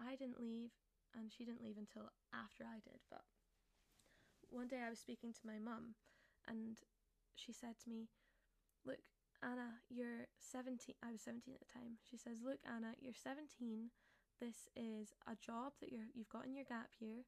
I 0.00 0.16
didn't 0.16 0.40
leave 0.40 0.72
and 1.12 1.28
she 1.32 1.44
didn't 1.44 1.64
leave 1.64 1.76
until 1.76 2.08
after 2.32 2.64
I 2.64 2.80
did. 2.80 3.00
But 3.10 3.24
one 4.48 4.68
day 4.68 4.80
I 4.80 4.90
was 4.90 4.98
speaking 4.98 5.32
to 5.32 5.46
my 5.46 5.60
mum 5.60 5.94
and 6.48 6.80
she 7.36 7.52
said 7.52 7.76
to 7.84 7.90
me, 7.90 8.08
Look, 8.84 9.04
Anna, 9.42 9.82
you're 9.90 10.26
17. 10.38 10.96
I 11.02 11.12
was 11.12 11.22
17 11.22 11.54
at 11.54 11.60
the 11.60 11.72
time. 11.72 12.00
She 12.02 12.16
says, 12.16 12.42
Look, 12.42 12.58
Anna, 12.66 12.94
you're 12.98 13.16
17. 13.16 13.90
This 14.40 14.66
is 14.74 15.14
a 15.28 15.38
job 15.38 15.78
that 15.80 15.92
you're, 15.92 16.10
you've 16.14 16.32
got 16.32 16.46
in 16.46 16.54
your 16.56 16.66
gap 16.66 16.90
year. 16.98 17.22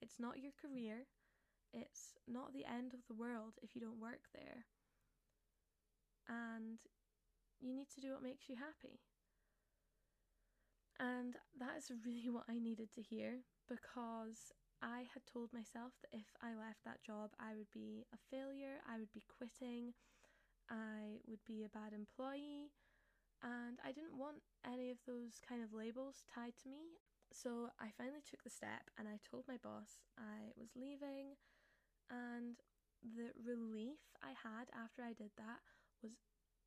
It's 0.00 0.18
not 0.20 0.38
your 0.38 0.52
career. 0.52 1.06
It's 1.72 2.14
not 2.28 2.52
the 2.52 2.64
end 2.64 2.94
of 2.94 3.00
the 3.08 3.14
world 3.14 3.54
if 3.62 3.74
you 3.74 3.80
don't 3.80 4.00
work 4.00 4.28
there. 4.34 4.66
And 6.28 6.78
you 7.60 7.74
need 7.74 7.88
to 7.94 8.00
do 8.00 8.12
what 8.12 8.22
makes 8.22 8.48
you 8.48 8.56
happy. 8.56 9.00
And 10.98 11.36
that 11.58 11.76
is 11.78 11.90
really 12.04 12.30
what 12.34 12.44
I 12.48 12.58
needed 12.58 12.92
to 12.94 13.02
hear 13.02 13.42
because 13.68 14.52
I 14.82 15.08
had 15.12 15.24
told 15.26 15.52
myself 15.52 15.92
that 16.02 16.16
if 16.16 16.26
I 16.42 16.54
left 16.54 16.84
that 16.84 17.02
job, 17.02 17.30
I 17.40 17.54
would 17.56 17.70
be 17.72 18.04
a 18.12 18.18
failure, 18.30 18.80
I 18.88 18.98
would 18.98 19.12
be 19.12 19.24
quitting, 19.28 19.94
I 20.70 21.18
would 21.26 21.44
be 21.46 21.64
a 21.64 21.70
bad 21.72 21.92
employee, 21.92 22.70
and 23.42 23.78
I 23.84 23.92
didn't 23.92 24.18
want 24.18 24.42
any 24.66 24.90
of 24.90 24.98
those 25.06 25.40
kind 25.46 25.62
of 25.62 25.72
labels 25.72 26.24
tied 26.32 26.54
to 26.64 26.68
me. 26.68 26.98
So 27.36 27.68
I 27.78 27.92
finally 27.98 28.24
took 28.24 28.42
the 28.42 28.50
step 28.50 28.88
and 28.96 29.06
I 29.06 29.20
told 29.20 29.44
my 29.46 29.58
boss 29.60 30.00
I 30.16 30.56
was 30.56 30.72
leaving, 30.74 31.36
and 32.08 32.56
the 33.04 33.36
relief 33.36 34.00
I 34.24 34.32
had 34.32 34.72
after 34.72 35.02
I 35.02 35.12
did 35.12 35.30
that 35.36 35.60
was 36.02 36.12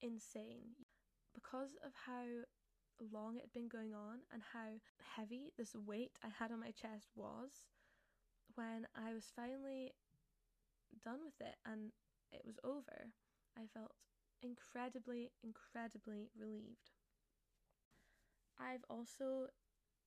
insane 0.02 0.86
because 1.34 1.74
of 1.84 1.92
how 2.06 2.46
long 3.02 3.38
it 3.38 3.50
had 3.50 3.54
been 3.54 3.68
going 3.68 3.96
on 3.96 4.20
and 4.32 4.44
how 4.54 4.78
heavy 5.16 5.52
this 5.58 5.74
weight 5.74 6.20
I 6.24 6.30
had 6.30 6.52
on 6.52 6.60
my 6.60 6.72
chest 6.72 7.10
was 7.16 7.66
when 8.54 8.86
I 8.94 9.14
was 9.14 9.32
finally 9.36 9.94
done 11.04 11.20
with 11.26 11.40
it 11.42 11.56
and 11.66 11.92
it 12.32 12.42
was 12.46 12.60
over, 12.64 13.10
I 13.58 13.66
felt 13.74 13.94
incredibly, 14.44 15.32
incredibly 15.44 16.30
relieved. 16.38 16.92
I've 18.60 18.84
also 18.90 19.48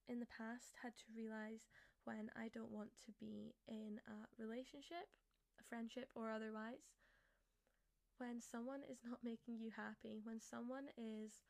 in 0.08 0.20
the 0.20 0.30
past 0.30 0.78
had 0.82 0.96
to 0.96 1.14
realize 1.16 1.66
when 2.04 2.30
I 2.34 2.48
don't 2.50 2.70
want 2.70 2.90
to 3.06 3.12
be 3.20 3.54
in 3.68 4.00
a 4.08 4.26
relationship, 4.42 5.06
a 5.60 5.64
friendship, 5.68 6.10
or 6.14 6.30
otherwise, 6.30 6.90
when 8.18 8.40
someone 8.40 8.82
is 8.90 8.98
not 9.04 9.22
making 9.24 9.58
you 9.58 9.70
happy, 9.74 10.20
when 10.22 10.40
someone 10.40 10.90
is 10.98 11.42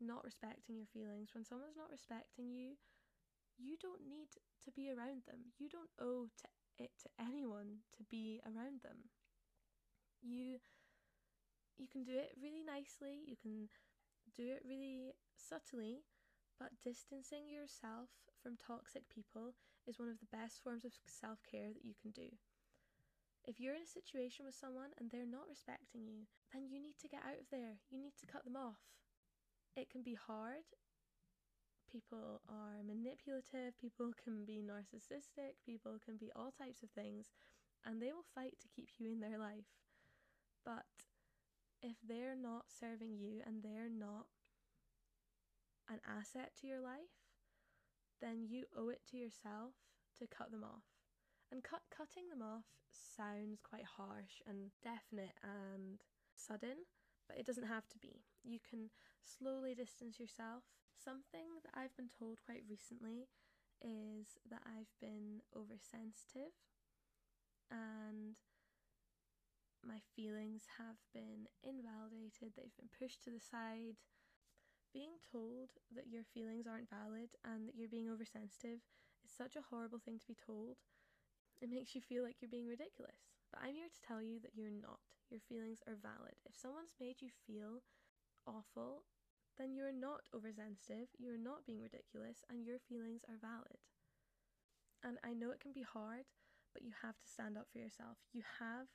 not 0.00 0.24
respecting 0.24 0.76
your 0.76 0.90
feelings, 0.92 1.30
when 1.34 1.44
someone's 1.44 1.76
not 1.76 1.90
respecting 1.90 2.52
you, 2.52 2.76
you 3.58 3.76
don't 3.80 4.04
need 4.06 4.28
to 4.64 4.70
be 4.72 4.90
around 4.90 5.24
them. 5.26 5.52
You 5.58 5.68
don't 5.68 5.90
owe 6.00 6.28
to 6.28 6.48
it 6.78 6.92
to 7.02 7.08
anyone 7.18 7.80
to 7.96 8.04
be 8.10 8.40
around 8.44 8.82
them. 8.84 9.08
You 10.20 10.58
you 11.78 11.86
can 11.88 12.04
do 12.04 12.12
it 12.12 12.32
really 12.40 12.64
nicely, 12.64 13.20
you 13.26 13.36
can 13.36 13.68
do 14.34 14.48
it 14.48 14.62
really 14.66 15.12
subtly, 15.36 16.04
But 16.58 16.80
distancing 16.82 17.48
yourself 17.52 18.08
from 18.42 18.56
toxic 18.56 19.08
people 19.12 19.52
is 19.86 19.98
one 19.98 20.08
of 20.08 20.18
the 20.18 20.32
best 20.32 20.62
forms 20.62 20.84
of 20.84 20.92
self 21.04 21.38
care 21.44 21.68
that 21.72 21.84
you 21.84 21.94
can 22.00 22.10
do. 22.10 22.32
If 23.44 23.60
you're 23.60 23.78
in 23.78 23.86
a 23.86 23.96
situation 23.98 24.44
with 24.44 24.58
someone 24.58 24.90
and 24.98 25.10
they're 25.10 25.28
not 25.28 25.46
respecting 25.46 26.08
you, 26.08 26.26
then 26.52 26.66
you 26.66 26.80
need 26.82 26.98
to 27.00 27.08
get 27.08 27.22
out 27.22 27.38
of 27.38 27.46
there. 27.52 27.78
You 27.90 28.00
need 28.00 28.16
to 28.18 28.26
cut 28.26 28.42
them 28.44 28.56
off. 28.56 28.82
It 29.76 29.90
can 29.90 30.02
be 30.02 30.16
hard. 30.16 30.66
People 31.86 32.40
are 32.48 32.82
manipulative, 32.82 33.78
people 33.78 34.10
can 34.24 34.44
be 34.44 34.64
narcissistic, 34.64 35.62
people 35.64 35.98
can 36.04 36.16
be 36.16 36.32
all 36.34 36.50
types 36.50 36.82
of 36.82 36.90
things, 36.90 37.30
and 37.84 38.02
they 38.02 38.10
will 38.10 38.26
fight 38.34 38.58
to 38.60 38.68
keep 38.74 38.88
you 38.98 39.12
in 39.12 39.20
their 39.20 39.38
life. 39.38 39.70
But 40.64 41.06
if 41.82 41.96
they're 42.02 42.34
not 42.34 42.66
serving 42.68 43.14
you 43.16 43.40
and 43.46 43.62
they're 43.62 43.88
not 43.88 44.26
an 45.88 46.00
asset 46.06 46.52
to 46.60 46.66
your 46.66 46.80
life, 46.80 47.14
then 48.20 48.46
you 48.48 48.64
owe 48.76 48.88
it 48.88 49.00
to 49.10 49.16
yourself 49.16 49.74
to 50.18 50.26
cut 50.26 50.50
them 50.50 50.64
off. 50.64 50.84
And 51.52 51.62
cut 51.62 51.82
cutting 51.90 52.28
them 52.28 52.42
off 52.42 52.66
sounds 52.90 53.60
quite 53.62 53.84
harsh 53.84 54.42
and 54.46 54.72
definite 54.82 55.36
and 55.42 56.02
sudden, 56.34 56.88
but 57.28 57.38
it 57.38 57.46
doesn't 57.46 57.70
have 57.70 57.86
to 57.88 57.98
be. 57.98 58.24
You 58.42 58.58
can 58.58 58.90
slowly 59.22 59.74
distance 59.74 60.18
yourself. 60.18 60.64
Something 60.96 61.62
that 61.62 61.76
I've 61.76 61.96
been 61.96 62.10
told 62.10 62.38
quite 62.44 62.64
recently 62.68 63.28
is 63.84 64.38
that 64.50 64.62
I've 64.64 64.90
been 65.00 65.44
oversensitive 65.54 66.56
and 67.70 68.36
my 69.86 70.02
feelings 70.14 70.66
have 70.78 70.98
been 71.14 71.46
invalidated, 71.62 72.54
they've 72.56 72.74
been 72.74 72.90
pushed 72.90 73.22
to 73.24 73.30
the 73.30 73.42
side. 73.42 74.02
Being 74.92 75.20
told 75.30 75.76
that 75.94 76.08
your 76.08 76.24
feelings 76.24 76.66
aren't 76.66 76.88
valid 76.90 77.30
and 77.44 77.68
that 77.68 77.76
you're 77.76 77.92
being 77.92 78.08
oversensitive 78.08 78.80
is 79.24 79.30
such 79.30 79.56
a 79.56 79.66
horrible 79.68 79.98
thing 79.98 80.18
to 80.18 80.26
be 80.26 80.36
told. 80.36 80.76
It 81.60 81.68
makes 81.68 81.94
you 81.94 82.00
feel 82.00 82.22
like 82.22 82.40
you're 82.40 82.52
being 82.52 82.68
ridiculous. 82.68 83.28
But 83.52 83.60
I'm 83.62 83.74
here 83.74 83.92
to 83.92 84.06
tell 84.06 84.22
you 84.22 84.40
that 84.40 84.54
you're 84.54 84.72
not. 84.72 85.00
Your 85.30 85.40
feelings 85.40 85.82
are 85.86 85.98
valid. 86.00 86.38
If 86.46 86.54
someone's 86.54 86.94
made 87.00 87.20
you 87.20 87.28
feel 87.46 87.82
awful, 88.46 89.04
then 89.58 89.74
you're 89.74 89.92
not 89.92 90.28
oversensitive, 90.34 91.08
you're 91.18 91.40
not 91.40 91.64
being 91.66 91.80
ridiculous, 91.80 92.44
and 92.48 92.64
your 92.64 92.78
feelings 92.78 93.24
are 93.28 93.40
valid. 93.40 93.80
And 95.02 95.18
I 95.24 95.34
know 95.34 95.50
it 95.50 95.60
can 95.60 95.72
be 95.72 95.82
hard, 95.84 96.28
but 96.72 96.82
you 96.82 96.92
have 97.02 97.18
to 97.18 97.28
stand 97.28 97.56
up 97.56 97.66
for 97.72 97.78
yourself. 97.78 98.18
You 98.32 98.42
have 98.60 98.88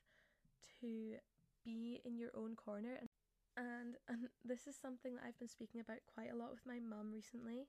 to 0.81 1.17
be 1.65 2.01
in 2.05 2.17
your 2.17 2.31
own 2.35 2.55
corner 2.55 2.97
and 2.99 3.09
and 3.57 3.97
and 4.07 4.29
this 4.45 4.67
is 4.67 4.75
something 4.75 5.15
that 5.15 5.23
I've 5.27 5.39
been 5.39 5.51
speaking 5.51 5.81
about 5.81 6.03
quite 6.07 6.31
a 6.31 6.37
lot 6.37 6.51
with 6.51 6.65
my 6.65 6.79
mum 6.79 7.11
recently. 7.11 7.67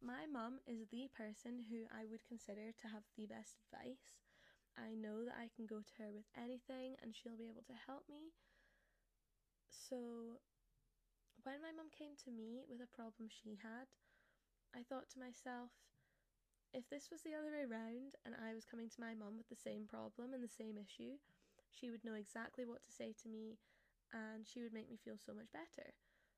My 0.00 0.24
mum 0.24 0.64
is 0.64 0.88
the 0.88 1.12
person 1.12 1.68
who 1.68 1.84
I 1.92 2.08
would 2.08 2.24
consider 2.24 2.72
to 2.72 2.86
have 2.88 3.04
the 3.16 3.28
best 3.28 3.60
advice. 3.60 4.16
I 4.80 4.96
know 4.96 5.28
that 5.28 5.36
I 5.36 5.52
can 5.52 5.68
go 5.68 5.84
to 5.84 5.96
her 6.00 6.08
with 6.08 6.24
anything 6.32 6.96
and 7.04 7.12
she'll 7.12 7.36
be 7.36 7.52
able 7.52 7.66
to 7.68 7.84
help 7.86 8.08
me. 8.08 8.32
So 9.68 10.40
when 11.44 11.60
my 11.60 11.72
mum 11.72 11.92
came 11.92 12.16
to 12.24 12.32
me 12.32 12.64
with 12.64 12.80
a 12.80 12.88
problem 12.96 13.28
she 13.28 13.60
had, 13.60 13.92
I 14.72 14.80
thought 14.86 15.12
to 15.12 15.20
myself, 15.20 15.68
if 16.72 16.88
this 16.88 17.10
was 17.10 17.20
the 17.26 17.34
other 17.34 17.50
way 17.50 17.66
round 17.66 18.14
and 18.24 18.32
I 18.38 18.54
was 18.54 18.64
coming 18.64 18.88
to 18.88 19.02
my 19.02 19.12
mum 19.12 19.36
with 19.36 19.50
the 19.50 19.58
same 19.58 19.84
problem 19.84 20.32
and 20.32 20.40
the 20.40 20.48
same 20.48 20.78
issue, 20.78 21.18
she 21.68 21.90
would 21.90 22.04
know 22.04 22.14
exactly 22.14 22.64
what 22.64 22.82
to 22.86 22.92
say 22.94 23.12
to 23.20 23.28
me 23.28 23.58
and 24.12 24.46
she 24.46 24.62
would 24.62 24.74
make 24.74 24.90
me 24.90 24.98
feel 24.98 25.18
so 25.18 25.32
much 25.32 25.50
better. 25.52 25.94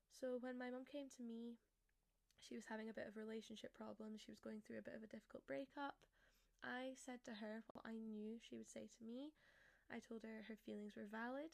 So 0.09 0.37
when 0.39 0.57
my 0.57 0.69
mum 0.69 0.85
came 0.85 1.09
to 1.17 1.23
me, 1.23 1.57
she 2.39 2.55
was 2.55 2.67
having 2.67 2.89
a 2.89 2.95
bit 2.97 3.07
of 3.07 3.15
relationship 3.15 3.73
problems, 3.73 4.21
she 4.21 4.31
was 4.31 4.43
going 4.43 4.61
through 4.61 4.79
a 4.79 4.85
bit 4.85 4.95
of 4.95 5.03
a 5.03 5.11
difficult 5.11 5.47
breakup. 5.47 5.95
I 6.63 6.95
said 6.95 7.23
to 7.25 7.39
her 7.43 7.63
what 7.71 7.83
I 7.87 7.99
knew 7.99 8.39
she 8.39 8.55
would 8.55 8.69
say 8.69 8.87
to 8.87 9.01
me. 9.03 9.33
I 9.91 9.99
told 9.99 10.23
her 10.23 10.47
her 10.47 10.59
feelings 10.59 10.95
were 10.95 11.09
valid. 11.09 11.51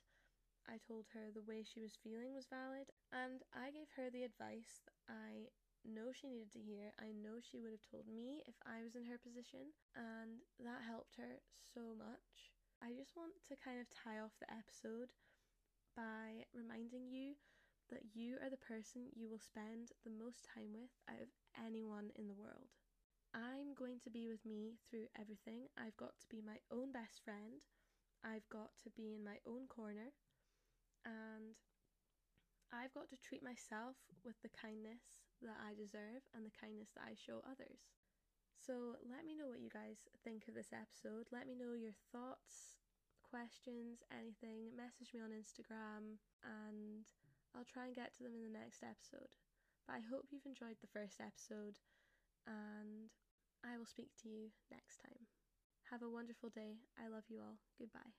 I 0.69 0.77
told 0.77 1.09
her 1.13 1.33
the 1.33 1.45
way 1.45 1.65
she 1.65 1.81
was 1.81 1.97
feeling 1.97 2.37
was 2.37 2.45
valid, 2.45 2.93
and 3.09 3.41
I 3.55 3.73
gave 3.73 3.89
her 3.97 4.13
the 4.13 4.21
advice 4.27 4.85
that 4.85 4.97
I 5.09 5.49
know 5.81 6.13
she 6.13 6.29
needed 6.29 6.53
to 6.53 6.61
hear. 6.61 6.93
I 7.01 7.09
know 7.09 7.41
she 7.41 7.57
would 7.57 7.73
have 7.73 7.85
told 7.89 8.05
me 8.05 8.45
if 8.45 8.53
I 8.67 8.85
was 8.85 8.93
in 8.93 9.09
her 9.09 9.17
position, 9.17 9.73
and 9.97 10.45
that 10.61 10.85
helped 10.85 11.17
her 11.17 11.41
so 11.73 11.97
much. 11.97 12.53
I 12.85 12.93
just 12.93 13.17
want 13.17 13.33
to 13.49 13.57
kind 13.57 13.81
of 13.81 13.89
tie 13.89 14.21
off 14.21 14.37
the 14.37 14.51
episode 14.51 15.09
by 15.99 16.47
reminding 16.55 17.11
you 17.11 17.35
that 17.91 18.15
you 18.15 18.39
are 18.39 18.47
the 18.47 18.63
person 18.63 19.11
you 19.11 19.27
will 19.27 19.43
spend 19.43 19.91
the 20.07 20.15
most 20.15 20.47
time 20.47 20.71
with 20.71 20.95
out 21.11 21.19
of 21.19 21.27
anyone 21.59 22.07
in 22.15 22.31
the 22.31 22.39
world. 22.39 22.71
I'm 23.35 23.75
going 23.75 23.99
to 24.07 24.09
be 24.09 24.31
with 24.31 24.47
me 24.47 24.79
through 24.87 25.11
everything. 25.19 25.67
I've 25.75 25.99
got 25.99 26.15
to 26.23 26.27
be 26.31 26.39
my 26.39 26.63
own 26.71 26.95
best 26.95 27.19
friend. 27.19 27.59
I've 28.23 28.47
got 28.47 28.71
to 28.87 28.89
be 28.95 29.11
in 29.11 29.27
my 29.27 29.43
own 29.43 29.67
corner. 29.67 30.15
And 31.03 31.59
I've 32.71 32.95
got 32.95 33.11
to 33.11 33.19
treat 33.19 33.43
myself 33.43 33.99
with 34.23 34.39
the 34.39 34.53
kindness 34.55 35.27
that 35.43 35.59
I 35.59 35.75
deserve 35.75 36.23
and 36.31 36.47
the 36.47 36.55
kindness 36.55 36.95
that 36.95 37.03
I 37.11 37.19
show 37.19 37.43
others. 37.43 37.91
So 38.55 38.95
let 39.03 39.27
me 39.27 39.35
know 39.35 39.51
what 39.51 39.63
you 39.63 39.71
guys 39.71 40.07
think 40.23 40.47
of 40.47 40.55
this 40.55 40.71
episode. 40.71 41.27
Let 41.31 41.47
me 41.47 41.59
know 41.59 41.75
your 41.75 41.95
thoughts, 42.11 42.78
questions, 43.29 44.01
anything, 44.09 44.73
message 44.75 45.13
me 45.13 45.21
on 45.21 45.29
Instagram 45.29 46.17
and 46.41 47.05
I'll 47.53 47.69
try 47.69 47.85
and 47.85 47.95
get 47.95 48.13
to 48.17 48.23
them 48.25 48.33
in 48.33 48.41
the 48.41 48.57
next 48.57 48.81
episode. 48.81 49.29
But 49.85 50.01
I 50.01 50.01
hope 50.09 50.25
you've 50.33 50.49
enjoyed 50.49 50.81
the 50.81 50.89
first 50.89 51.21
episode 51.21 51.77
and 52.49 53.13
I 53.63 53.77
will 53.77 53.85
speak 53.85 54.09
to 54.23 54.29
you 54.29 54.49
next 54.73 54.97
time. 54.97 55.29
Have 55.91 56.01
a 56.01 56.09
wonderful 56.09 56.49
day. 56.49 56.81
I 56.97 57.07
love 57.07 57.29
you 57.29 57.41
all. 57.41 57.57
Goodbye. 57.77 58.17